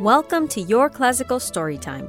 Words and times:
Welcome 0.00 0.46
to 0.50 0.60
Your 0.60 0.88
Classical 0.88 1.38
Storytime. 1.38 2.08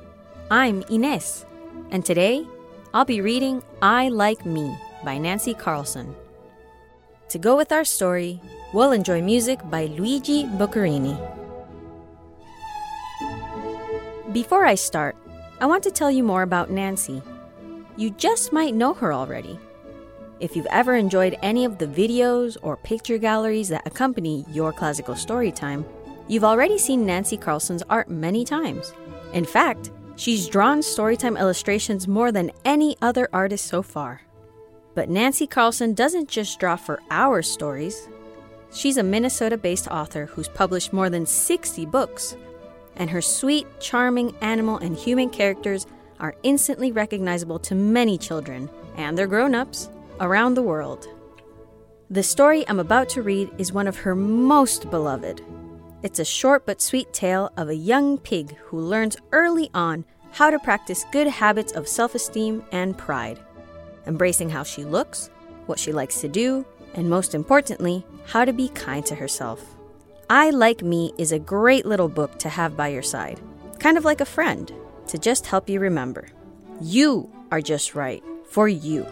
I'm 0.51 0.83
Ines, 0.91 1.43
and 1.89 2.05
today 2.05 2.45
I'll 2.93 3.03
be 3.03 3.19
reading 3.19 3.63
I 3.81 4.09
Like 4.09 4.45
Me 4.45 4.77
by 5.03 5.17
Nancy 5.17 5.55
Carlson. 5.55 6.15
To 7.29 7.39
go 7.39 7.57
with 7.57 7.71
our 7.71 7.83
story, 7.83 8.39
we'll 8.73 8.91
enjoy 8.91 9.23
music 9.23 9.59
by 9.71 9.87
Luigi 9.87 10.43
Boccherini. 10.43 11.17
Before 14.33 14.65
I 14.65 14.75
start, 14.75 15.15
I 15.59 15.65
want 15.65 15.83
to 15.85 15.91
tell 15.91 16.11
you 16.11 16.23
more 16.23 16.43
about 16.43 16.69
Nancy. 16.69 17.23
You 17.97 18.11
just 18.11 18.53
might 18.53 18.75
know 18.75 18.93
her 18.93 19.11
already. 19.11 19.57
If 20.39 20.55
you've 20.55 20.67
ever 20.67 20.93
enjoyed 20.93 21.39
any 21.41 21.65
of 21.65 21.79
the 21.79 21.87
videos 21.87 22.55
or 22.61 22.77
picture 22.77 23.17
galleries 23.17 23.69
that 23.69 23.87
accompany 23.87 24.45
your 24.51 24.71
classical 24.71 25.15
story 25.15 25.51
time, 25.51 25.85
you've 26.29 26.45
already 26.45 26.77
seen 26.77 27.05
Nancy 27.05 27.35
Carlson's 27.35 27.83
art 27.89 28.09
many 28.09 28.45
times. 28.45 28.93
In 29.33 29.43
fact, 29.43 29.91
she's 30.15 30.47
drawn 30.47 30.79
storytime 30.79 31.37
illustrations 31.37 32.07
more 32.07 32.31
than 32.31 32.51
any 32.63 32.95
other 33.01 33.27
artist 33.33 33.65
so 33.65 33.81
far. 33.81 34.21
But 34.95 35.09
Nancy 35.09 35.47
Carlson 35.47 35.93
doesn't 35.93 36.29
just 36.29 36.59
draw 36.59 36.77
for 36.77 37.01
our 37.09 37.41
stories. 37.41 38.07
She's 38.71 38.97
a 38.97 39.03
Minnesota 39.03 39.57
based 39.57 39.87
author 39.87 40.27
who's 40.27 40.47
published 40.47 40.93
more 40.93 41.09
than 41.09 41.25
60 41.25 41.85
books, 41.87 42.37
and 42.95 43.09
her 43.09 43.21
sweet, 43.21 43.65
charming 43.79 44.35
animal 44.41 44.77
and 44.77 44.95
human 44.95 45.29
characters 45.29 45.87
are 46.19 46.35
instantly 46.43 46.91
recognizable 46.91 47.59
to 47.59 47.75
many 47.75 48.17
children 48.17 48.69
and 48.97 49.17
their 49.17 49.27
grown 49.27 49.55
ups 49.55 49.89
around 50.19 50.53
the 50.53 50.61
world. 50.61 51.07
The 52.09 52.23
story 52.23 52.67
I'm 52.67 52.79
about 52.79 53.07
to 53.09 53.21
read 53.21 53.49
is 53.57 53.71
one 53.71 53.87
of 53.87 53.97
her 53.97 54.15
most 54.15 54.89
beloved. 54.89 55.41
It's 56.01 56.19
a 56.19 56.25
short 56.25 56.65
but 56.65 56.81
sweet 56.81 57.11
tale 57.11 57.51
of 57.57 57.67
a 57.67 57.75
young 57.75 58.17
pig 58.17 58.55
who 58.55 58.79
learns 58.79 59.17
early 59.33 59.69
on 59.73 60.05
how 60.31 60.49
to 60.49 60.57
practice 60.59 61.05
good 61.11 61.27
habits 61.27 61.73
of 61.73 61.89
self 61.89 62.15
esteem 62.15 62.63
and 62.71 62.97
pride, 62.97 63.37
embracing 64.07 64.49
how 64.49 64.63
she 64.63 64.85
looks, 64.85 65.29
what 65.65 65.77
she 65.77 65.91
likes 65.91 66.21
to 66.21 66.29
do, 66.29 66.65
and 66.93 67.09
most 67.09 67.35
importantly, 67.35 68.05
how 68.25 68.45
to 68.45 68.53
be 68.53 68.69
kind 68.69 69.05
to 69.07 69.15
herself. 69.15 69.61
I 70.29 70.51
Like 70.51 70.83
Me 70.83 71.11
is 71.17 71.33
a 71.33 71.39
great 71.39 71.85
little 71.85 72.07
book 72.07 72.39
to 72.39 72.49
have 72.49 72.77
by 72.77 72.87
your 72.89 73.01
side, 73.01 73.41
kind 73.79 73.97
of 73.97 74.05
like 74.05 74.21
a 74.21 74.25
friend, 74.25 74.71
to 75.07 75.17
just 75.17 75.47
help 75.47 75.67
you 75.67 75.81
remember. 75.81 76.29
You 76.79 77.29
are 77.51 77.61
just 77.61 77.93
right 77.93 78.23
for 78.47 78.69
you. 78.69 79.03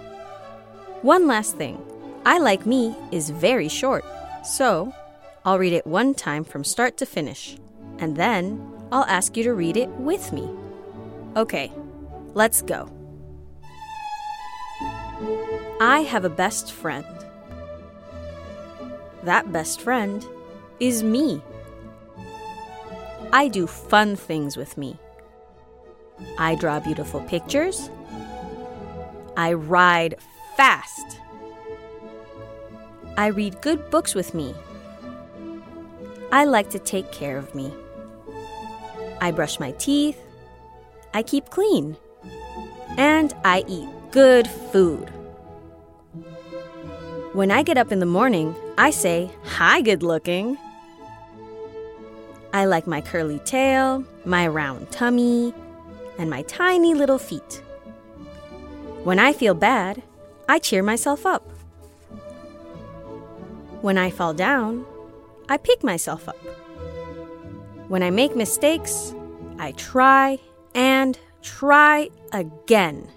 One 1.01 1.27
last 1.27 1.57
thing 1.57 1.81
I 2.25 2.37
Like 2.37 2.65
Me 2.65 2.95
is 3.11 3.29
very 3.29 3.67
short, 3.67 4.05
so 4.45 4.93
I'll 5.47 5.57
read 5.57 5.71
it 5.71 5.87
one 5.87 6.13
time 6.13 6.43
from 6.43 6.65
start 6.65 6.97
to 6.97 7.05
finish, 7.05 7.55
and 7.99 8.17
then 8.17 8.61
I'll 8.91 9.05
ask 9.05 9.37
you 9.37 9.45
to 9.45 9.53
read 9.53 9.77
it 9.77 9.87
with 9.91 10.33
me. 10.33 10.45
Okay, 11.37 11.71
let's 12.33 12.61
go. 12.61 12.91
I 15.79 16.01
have 16.01 16.25
a 16.25 16.29
best 16.29 16.73
friend. 16.73 17.05
That 19.23 19.53
best 19.53 19.79
friend 19.79 20.25
is 20.81 21.01
me. 21.01 21.41
I 23.31 23.47
do 23.47 23.67
fun 23.67 24.17
things 24.17 24.57
with 24.57 24.77
me. 24.77 24.99
I 26.37 26.55
draw 26.55 26.81
beautiful 26.81 27.21
pictures. 27.21 27.89
I 29.37 29.53
ride 29.53 30.15
fast. 30.57 31.21
I 33.15 33.27
read 33.27 33.61
good 33.61 33.89
books 33.89 34.13
with 34.13 34.33
me. 34.33 34.53
I 36.31 36.43
like 36.43 36.69
to 36.71 36.79
take 36.79 37.11
care 37.11 37.37
of 37.37 37.55
me. 37.55 37.71
I 39.21 39.31
brush 39.31 39.59
my 39.59 39.71
teeth. 39.71 40.19
I 41.13 41.23
keep 41.23 41.49
clean. 41.49 41.97
And 42.97 43.33
I 43.45 43.63
eat 43.67 43.87
good 44.11 44.47
food. 44.47 45.09
When 47.33 47.51
I 47.51 47.63
get 47.63 47.77
up 47.77 47.91
in 47.91 47.99
the 47.99 48.05
morning, 48.05 48.55
I 48.77 48.89
say, 48.89 49.29
Hi, 49.45 49.81
good 49.81 50.03
looking. 50.03 50.57
I 52.51 52.65
like 52.65 52.87
my 52.87 53.01
curly 53.01 53.39
tail, 53.39 54.03
my 54.25 54.47
round 54.47 54.91
tummy, 54.91 55.53
and 56.17 56.29
my 56.29 56.41
tiny 56.43 56.93
little 56.93 57.19
feet. 57.19 57.61
When 59.03 59.19
I 59.19 59.31
feel 59.31 59.53
bad, 59.53 60.01
I 60.49 60.59
cheer 60.59 60.83
myself 60.83 61.25
up. 61.25 61.47
When 63.81 63.97
I 63.97 64.09
fall 64.09 64.33
down, 64.33 64.85
I 65.49 65.57
pick 65.57 65.83
myself 65.83 66.27
up. 66.27 66.37
When 67.87 68.03
I 68.03 68.09
make 68.09 68.35
mistakes, 68.35 69.13
I 69.59 69.71
try 69.73 70.39
and 70.75 71.17
try 71.41 72.09
again. 72.33 73.07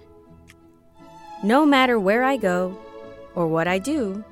No 1.43 1.65
matter 1.65 1.99
where 1.99 2.23
I 2.23 2.37
go 2.37 2.77
or 3.35 3.47
what 3.47 3.67
I 3.67 3.79
do, 3.79 4.23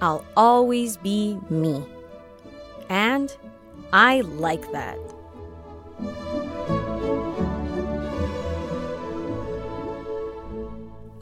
I'll 0.00 0.24
always 0.36 0.96
be 0.96 1.38
me. 1.50 1.84
And 2.88 3.36
I 3.92 4.22
like 4.22 4.70
that. 4.72 4.98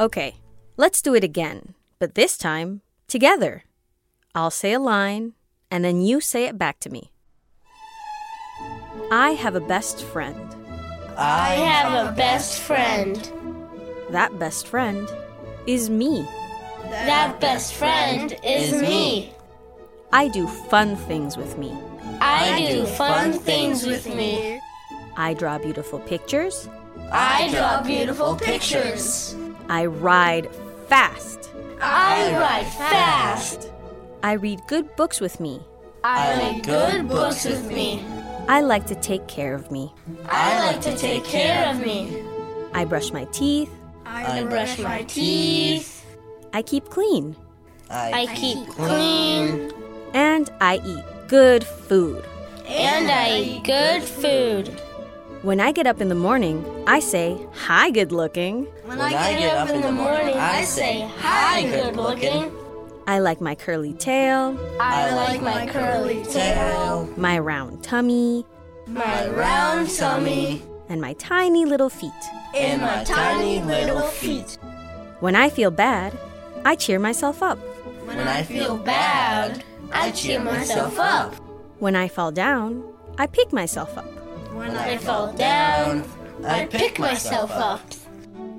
Okay, 0.00 0.36
let's 0.76 1.02
do 1.02 1.16
it 1.16 1.24
again, 1.24 1.74
but 1.98 2.14
this 2.14 2.38
time 2.38 2.82
together. 3.08 3.64
I'll 4.32 4.52
say 4.52 4.74
a 4.74 4.78
line, 4.78 5.32
and 5.70 5.84
then 5.84 6.00
you 6.00 6.20
say 6.20 6.44
it 6.44 6.58
back 6.58 6.80
to 6.80 6.90
me. 6.90 7.12
I 9.10 9.30
have 9.32 9.54
a 9.54 9.60
best 9.60 10.02
friend. 10.02 10.54
I 11.16 11.54
have 11.54 12.08
a 12.08 12.12
best 12.12 12.60
friend. 12.60 13.16
That 14.10 14.38
best 14.38 14.66
friend 14.66 15.08
is 15.66 15.90
me. 15.90 16.26
That 16.90 17.40
best 17.40 17.74
friend 17.74 18.36
is 18.44 18.72
me. 18.72 19.32
I 20.12 20.28
do 20.28 20.46
fun 20.46 20.96
things 20.96 21.36
with 21.36 21.58
me. 21.58 21.76
I 22.20 22.66
do 22.70 22.86
fun 22.86 23.32
things 23.32 23.84
with 23.84 24.06
me. 24.06 24.60
I 25.16 25.34
draw 25.34 25.58
beautiful 25.58 25.98
pictures. 26.00 26.68
I 27.12 27.50
draw 27.50 27.82
beautiful 27.82 28.36
pictures. 28.36 29.36
I 29.68 29.86
ride 29.86 30.48
fast. 30.88 31.50
I 31.80 32.32
ride 32.38 32.66
fast. 32.66 33.70
I 34.22 34.32
read 34.32 34.60
good 34.66 34.96
books 34.96 35.20
with 35.20 35.38
me. 35.38 35.60
I 36.02 36.36
read 36.38 36.64
good 36.64 37.08
books 37.08 37.44
with 37.44 37.68
me. 37.68 38.04
I 38.48 38.62
like 38.62 38.86
to 38.86 38.94
take 38.96 39.28
care 39.28 39.54
of 39.54 39.70
me. 39.70 39.92
I 40.26 40.66
like 40.66 40.80
to 40.82 40.96
take 40.96 41.24
care 41.24 41.68
of 41.70 41.80
me. 41.80 42.22
I 42.74 42.84
brush 42.84 43.12
my 43.12 43.24
teeth. 43.26 43.70
I 44.04 44.42
brush 44.44 44.78
my 44.78 45.02
teeth. 45.04 46.04
I 46.52 46.62
keep 46.62 46.88
clean. 46.88 47.36
I 47.90 48.26
keep 48.34 48.66
clean. 48.68 49.72
And 50.14 50.50
I 50.60 50.80
eat 50.84 51.04
good 51.28 51.62
food. 51.62 52.24
And 52.66 53.10
I 53.10 53.38
eat 53.38 53.64
good 53.64 54.02
food. 54.02 54.68
When 55.42 55.60
I 55.60 55.70
get 55.70 55.86
up 55.86 56.00
in 56.00 56.08
the 56.08 56.16
morning, 56.16 56.64
I 56.88 56.98
say, 56.98 57.38
Hi, 57.54 57.90
good 57.90 58.10
looking. 58.10 58.64
When 58.84 59.00
I 59.00 59.38
get 59.38 59.54
up 59.54 59.70
in 59.70 59.80
the 59.82 59.92
morning, 59.92 60.34
I 60.34 60.64
say, 60.64 61.08
Hi, 61.18 61.62
good 61.62 61.94
looking. 61.94 62.50
I 63.08 63.20
like 63.20 63.40
my 63.40 63.54
curly 63.54 63.94
tail, 63.94 64.54
I 64.78 65.14
like 65.14 65.40
my 65.40 65.66
curly 65.66 66.22
tail, 66.24 67.08
my 67.16 67.38
round 67.38 67.82
tummy, 67.82 68.44
my 68.86 69.26
round 69.28 69.88
tummy, 69.96 70.62
and 70.90 71.00
my 71.00 71.14
tiny 71.14 71.64
little 71.64 71.88
feet. 71.88 72.12
and 72.54 72.82
my 72.82 73.02
tiny 73.04 73.62
little 73.62 74.02
feet. 74.02 74.58
When 75.20 75.34
I 75.34 75.48
feel 75.48 75.70
bad, 75.70 76.12
I 76.66 76.76
cheer 76.76 76.98
myself 76.98 77.42
up. 77.42 77.58
When 78.04 78.18
I 78.18 78.42
feel 78.42 78.76
bad, 78.76 79.64
I 79.90 80.10
cheer 80.10 80.38
myself 80.40 80.98
up. 80.98 81.34
When 81.78 81.96
I 81.96 82.08
fall 82.08 82.30
down, 82.30 82.84
I 83.16 83.26
pick 83.26 83.54
myself 83.54 83.96
up. 83.96 84.04
When 84.52 84.76
I 84.76 84.98
fall 84.98 85.32
down, 85.32 86.04
I 86.44 86.66
pick 86.66 86.98
myself 86.98 87.52
up. 87.52 87.80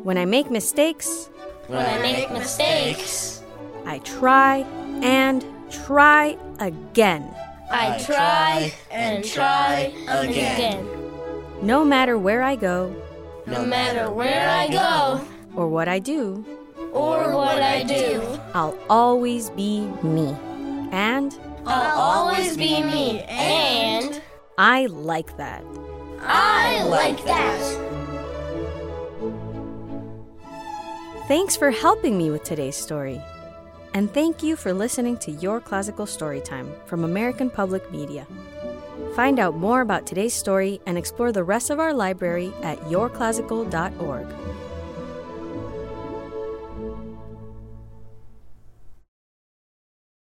When 0.04 0.18
I 0.18 0.26
make 0.26 0.50
mistakes, 0.50 1.30
When 1.68 1.86
I 1.86 2.00
make 2.02 2.32
mistakes, 2.32 3.39
I 3.90 3.98
try 4.00 4.58
and 5.02 5.44
try 5.72 6.38
again. 6.60 7.34
I 7.72 7.98
try 7.98 8.72
and 8.92 9.26
try 9.26 9.92
again. 10.08 10.88
No 11.64 11.84
matter 11.84 12.16
where 12.16 12.44
I 12.44 12.56
go 12.56 12.96
No 13.48 13.66
matter 13.66 14.12
where 14.12 14.48
I 14.48 14.68
go 14.68 15.26
or 15.56 15.68
what 15.68 15.88
I 15.88 15.98
do, 15.98 16.46
or 16.94 17.36
what 17.36 17.64
I 17.64 17.82
do, 17.82 18.22
I'll 18.54 18.78
always 18.92 19.50
be 19.50 19.88
me. 20.04 20.38
And 20.92 21.36
I'll 21.66 22.00
always 22.00 22.56
be 22.56 22.84
me, 22.84 23.22
and 23.24 24.22
I 24.60 24.86
like 24.86 25.36
that. 25.38 25.64
I 26.22 26.84
like 26.84 27.26
that. 27.26 27.60
Thanks 31.28 31.56
for 31.56 31.72
helping 31.72 32.20
me 32.20 32.30
with 32.30 32.44
today's 32.44 32.76
story. 32.76 33.20
And 33.94 34.14
thank 34.14 34.44
you 34.44 34.56
for 34.56 34.72
listening 34.72 35.18
to 35.18 35.32
Your 35.32 35.60
Classical 35.60 36.06
Storytime 36.06 36.72
from 36.86 37.04
American 37.04 37.50
Public 37.50 37.92
Media. 37.92 38.28
Find 39.16 39.40
out 39.40 39.56
more 39.56 39.82
about 39.82 40.06
today's 40.06 40.34
story 40.34 40.80
and 40.86 40.98
explore 40.98 41.32
the 41.32 41.44
rest 41.44 41.70
of 41.70 41.80
our 41.80 41.94
library 41.94 42.54
at 42.62 42.80
yourclassical.org. 42.82 44.28